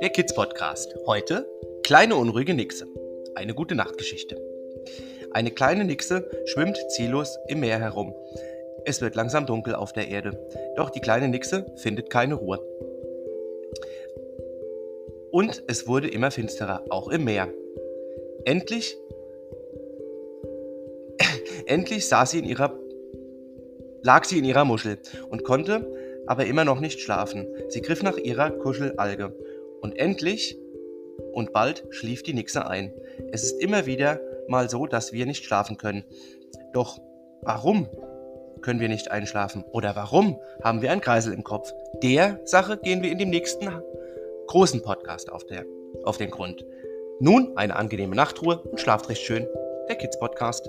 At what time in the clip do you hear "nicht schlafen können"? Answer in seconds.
35.26-36.04